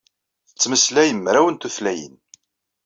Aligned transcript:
Tettmeslay 0.49 1.09
mraw 1.15 1.47
n 1.49 1.55
tutlayin. 1.55 2.15